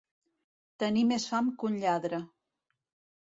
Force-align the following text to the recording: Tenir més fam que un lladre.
Tenir 0.83 1.03
més 1.09 1.27
fam 1.33 1.51
que 1.59 1.69
un 1.71 1.77
lladre. 1.83 2.21